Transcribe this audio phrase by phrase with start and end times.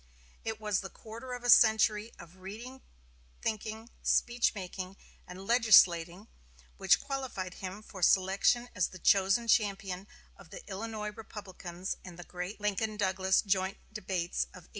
[0.43, 2.81] It was the quarter of a century of reading
[3.39, 6.27] thinking, speech making and legislating
[6.77, 12.23] which qualified him for selection as the chosen champion of the Illinois Republicans in the
[12.23, 14.69] great Lincoln Douglas joint debates of 1858.